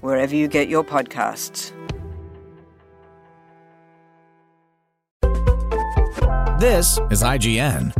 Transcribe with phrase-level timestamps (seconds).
[0.00, 1.72] wherever you get your podcasts.
[6.60, 7.94] This is IGN.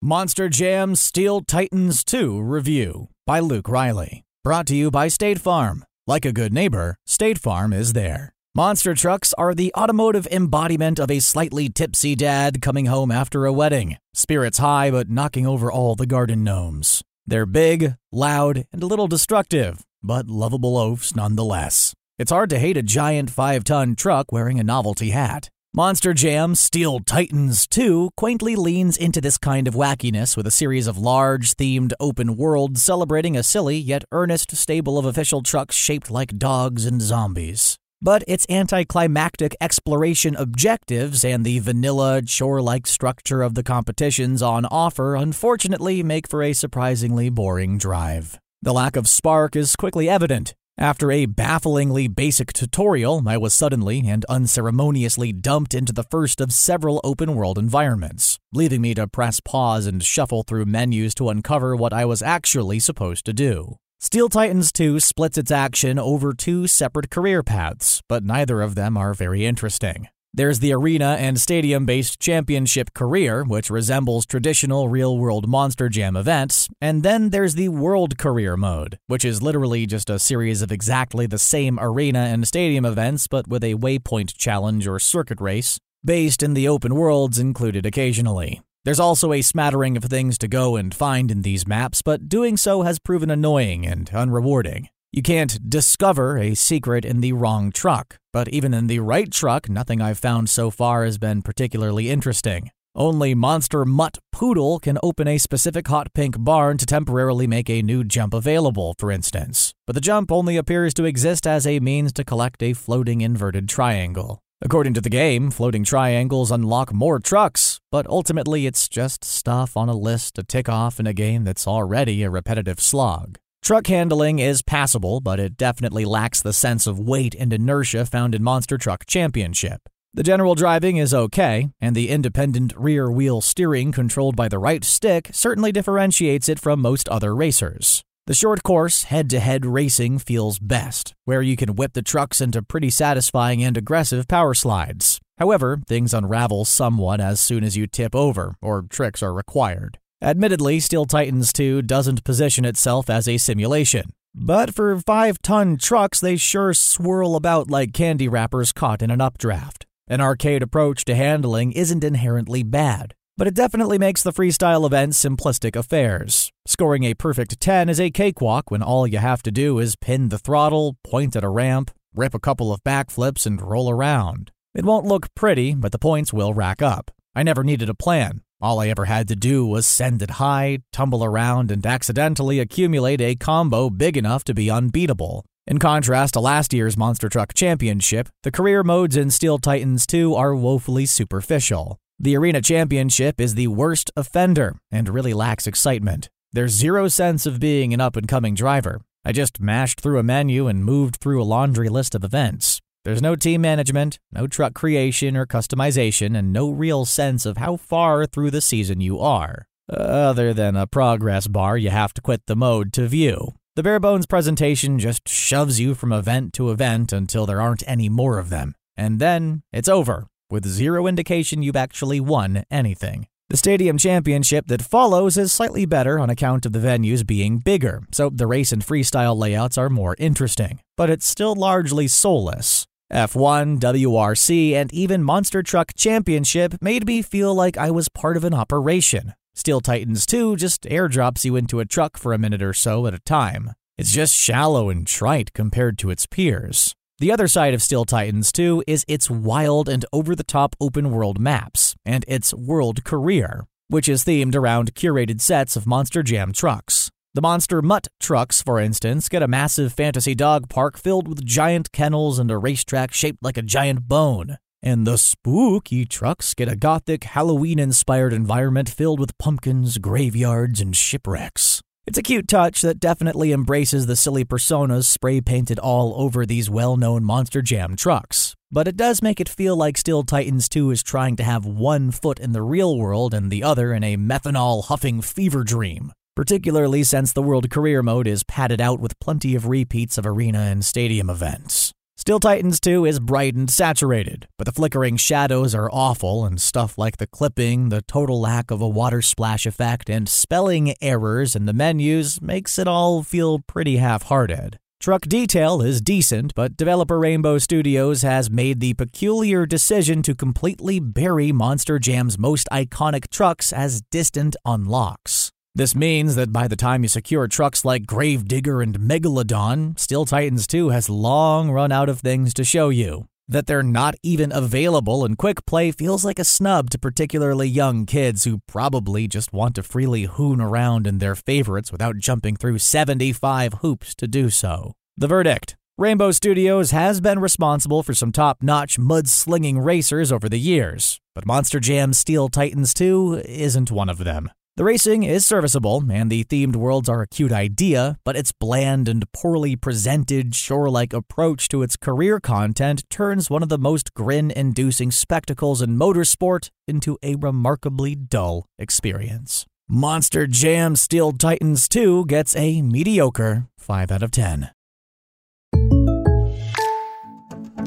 [0.00, 4.22] Monster Jam Steel Titans 2 review by Luke Riley.
[4.44, 5.84] Brought to you by State Farm.
[6.06, 8.32] Like a good neighbor, State Farm is there.
[8.54, 13.52] Monster trucks are the automotive embodiment of a slightly tipsy dad coming home after a
[13.52, 13.98] wedding.
[14.14, 17.02] Spirits high, but knocking over all the garden gnomes.
[17.28, 21.92] They're big, loud, and a little destructive, but lovable oafs nonetheless.
[22.18, 25.50] It's hard to hate a giant five ton truck wearing a novelty hat.
[25.74, 30.86] Monster Jam Steel Titans 2 quaintly leans into this kind of wackiness with a series
[30.86, 36.10] of large, themed open worlds celebrating a silly yet earnest stable of official trucks shaped
[36.10, 37.78] like dogs and zombies.
[38.00, 44.66] But its anticlimactic exploration objectives and the vanilla, chore like structure of the competitions on
[44.66, 48.38] offer unfortunately make for a surprisingly boring drive.
[48.62, 54.04] The lack of spark is quickly evident, after a bafflingly basic tutorial, I was suddenly
[54.06, 59.40] and unceremoniously dumped into the first of several open world environments, leaving me to press
[59.40, 63.78] pause and shuffle through menus to uncover what I was actually supposed to do.
[64.00, 68.96] Steel Titans 2 splits its action over two separate career paths, but neither of them
[68.96, 70.06] are very interesting.
[70.32, 76.14] There's the arena and stadium based championship career, which resembles traditional real world Monster Jam
[76.16, 80.70] events, and then there's the world career mode, which is literally just a series of
[80.70, 85.80] exactly the same arena and stadium events but with a waypoint challenge or circuit race,
[86.04, 88.62] based in the open worlds included occasionally.
[88.84, 92.56] There's also a smattering of things to go and find in these maps, but doing
[92.56, 94.86] so has proven annoying and unrewarding.
[95.12, 99.68] You can't discover a secret in the wrong truck, but even in the right truck,
[99.68, 102.70] nothing I've found so far has been particularly interesting.
[102.94, 107.80] Only Monster Mutt Poodle can open a specific hot pink barn to temporarily make a
[107.80, 109.72] new jump available, for instance.
[109.86, 113.68] But the jump only appears to exist as a means to collect a floating inverted
[113.68, 114.42] triangle.
[114.60, 119.88] According to the game, floating triangles unlock more trucks, but ultimately it's just stuff on
[119.88, 123.38] a list to tick off in a game that's already a repetitive slog.
[123.62, 128.34] Truck handling is passable, but it definitely lacks the sense of weight and inertia found
[128.34, 129.88] in Monster Truck Championship.
[130.12, 134.82] The general driving is okay, and the independent rear wheel steering controlled by the right
[134.82, 138.02] stick certainly differentiates it from most other racers.
[138.28, 142.42] The short course, head to head racing feels best, where you can whip the trucks
[142.42, 145.18] into pretty satisfying and aggressive power slides.
[145.38, 149.96] However, things unravel somewhat as soon as you tip over, or tricks are required.
[150.20, 154.10] Admittedly, Steel Titans 2 doesn't position itself as a simulation.
[154.34, 159.22] But for 5 ton trucks, they sure swirl about like candy wrappers caught in an
[159.22, 159.86] updraft.
[160.06, 165.24] An arcade approach to handling isn't inherently bad, but it definitely makes the freestyle events
[165.24, 166.52] simplistic affairs.
[166.66, 170.28] Scoring a perfect 10 is a cakewalk when all you have to do is pin
[170.28, 174.50] the throttle, point at a ramp, rip a couple of backflips, and roll around.
[174.74, 177.12] It won't look pretty, but the points will rack up.
[177.32, 178.42] I never needed a plan.
[178.60, 183.20] All I ever had to do was send it high, tumble around, and accidentally accumulate
[183.20, 185.44] a combo big enough to be unbeatable.
[185.64, 190.34] In contrast to last year's Monster Truck Championship, the career modes in Steel Titans 2
[190.34, 192.00] are woefully superficial.
[192.20, 196.28] The Arena Championship is the worst offender and really lacks excitement.
[196.52, 199.02] There's zero sense of being an up and coming driver.
[199.24, 202.80] I just mashed through a menu and moved through a laundry list of events.
[203.04, 207.76] There's no team management, no truck creation or customization, and no real sense of how
[207.76, 209.68] far through the season you are.
[209.88, 213.54] Other than a progress bar you have to quit the mode to view.
[213.76, 218.08] The bare bones presentation just shoves you from event to event until there aren't any
[218.08, 218.74] more of them.
[218.96, 223.26] And then it's over, with zero indication you've actually won anything.
[223.50, 228.02] The Stadium Championship that follows is slightly better on account of the venues being bigger,
[228.12, 232.86] so the race and freestyle layouts are more interesting, but it's still largely soulless.
[233.10, 238.44] F1, WRC, and even Monster Truck Championship made me feel like I was part of
[238.44, 239.32] an operation.
[239.54, 243.14] Steel Titans 2 just airdrops you into a truck for a minute or so at
[243.14, 243.72] a time.
[243.96, 246.94] It's just shallow and trite compared to its peers.
[247.20, 251.10] The other side of Steel Titans 2 is its wild and over the top open
[251.10, 256.52] world maps, and its world career, which is themed around curated sets of Monster Jam
[256.52, 257.10] trucks.
[257.34, 261.90] The Monster Mutt trucks, for instance, get a massive fantasy dog park filled with giant
[261.90, 264.56] kennels and a racetrack shaped like a giant bone.
[264.80, 270.96] And the spooky trucks get a gothic Halloween inspired environment filled with pumpkins, graveyards, and
[270.96, 271.82] shipwrecks.
[272.08, 276.70] It's a cute touch that definitely embraces the silly personas spray painted all over these
[276.70, 278.54] well known Monster Jam trucks.
[278.70, 282.10] But it does make it feel like Steel Titans 2 is trying to have one
[282.10, 287.04] foot in the real world and the other in a methanol huffing fever dream, particularly
[287.04, 290.86] since the World Career Mode is padded out with plenty of repeats of arena and
[290.86, 291.92] stadium events.
[292.20, 296.98] Steel Titans 2 is bright and saturated, but the flickering shadows are awful, and stuff
[296.98, 301.66] like the clipping, the total lack of a water splash effect, and spelling errors in
[301.66, 304.80] the menus makes it all feel pretty half hearted.
[304.98, 310.98] Truck detail is decent, but developer Rainbow Studios has made the peculiar decision to completely
[310.98, 315.47] bury Monster Jam's most iconic trucks as distant unlocks.
[315.78, 320.66] This means that by the time you secure trucks like Gravedigger and Megalodon, Steel Titans
[320.66, 323.26] 2 has long run out of things to show you.
[323.46, 328.06] That they're not even available in quick play feels like a snub to particularly young
[328.06, 332.78] kids who probably just want to freely hoon around in their favorites without jumping through
[332.78, 334.94] 75 hoops to do so.
[335.16, 340.58] The verdict Rainbow Studios has been responsible for some top notch mud-slinging racers over the
[340.58, 344.50] years, but Monster Jam Steel Titans 2 isn't one of them.
[344.78, 349.08] The racing is serviceable, and the themed worlds are a cute idea, but its bland
[349.08, 354.14] and poorly presented, shore like approach to its career content turns one of the most
[354.14, 359.66] grin inducing spectacles in motorsport into a remarkably dull experience.
[359.88, 364.70] Monster Jam Steel Titans 2 gets a mediocre 5 out of 10.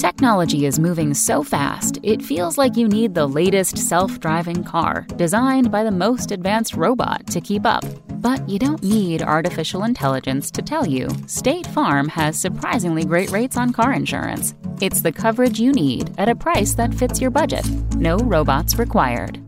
[0.02, 5.06] Technology is moving so fast, it feels like you need the latest self driving car
[5.16, 7.86] designed by the most advanced robot to keep up.
[8.14, 13.58] But you don't need artificial intelligence to tell you State Farm has surprisingly great rates
[13.58, 14.56] on car insurance.
[14.82, 17.70] It's the coverage you need at a price that fits your budget.
[17.96, 19.40] No robots required.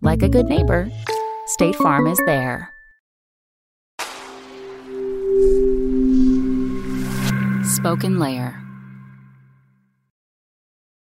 [0.00, 0.88] Like a good neighbor,
[1.46, 2.72] State Farm is there.
[7.64, 8.67] Spoken Layer.